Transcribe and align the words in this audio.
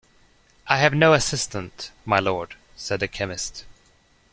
‘I 0.65 0.77
have 0.79 0.95
no 0.95 1.13
assistant, 1.13 1.91
my 2.05 2.17
Lord,’ 2.17 2.55
said 2.75 3.01
the 3.01 3.07
chemist. 3.07 3.65